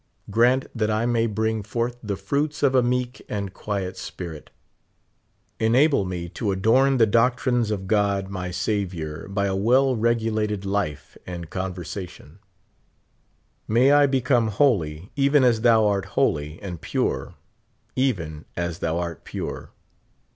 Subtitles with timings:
[0.31, 4.49] Grant that I may bring forth the fruits of a meek and quiet spirit.
[5.59, 11.17] Enable me to adorn the doctrines of God my Saviour by a well regulated life
[11.27, 12.39] and conver sation,
[13.69, 17.35] ^lay I become holy, even as thou art holy, and pure,
[17.95, 19.69] even as thou art pure.